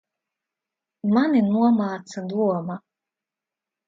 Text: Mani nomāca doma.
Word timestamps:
Mani 1.17 1.41
nomāca 1.49 2.21
doma. 2.31 2.75